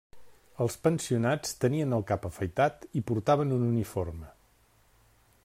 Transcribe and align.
Els 0.63 0.77
pensionats 0.87 1.53
tenien 1.65 1.93
el 1.99 2.05
cap 2.13 2.25
afaitat 2.31 2.89
i 3.01 3.05
portaven 3.11 3.55
un 3.59 3.69
uniforme. 3.69 4.33